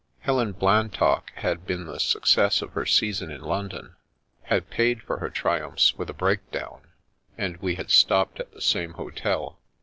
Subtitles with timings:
[0.21, 3.95] Helen Blantock had been the success of her season in Lon don,
[4.45, 6.81] had paid for her triumphs with a breakdown,
[7.37, 9.59] and we had stopped at the same hotel.